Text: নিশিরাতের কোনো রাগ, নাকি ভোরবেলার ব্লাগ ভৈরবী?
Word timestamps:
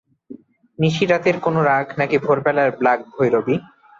নিশিরাতের 0.79 1.37
কোনো 1.39 1.59
রাগ, 1.69 1.85
নাকি 1.99 2.17
ভোরবেলার 2.17 2.69
ব্লাগ 2.79 2.99
ভৈরবী? 3.13 3.55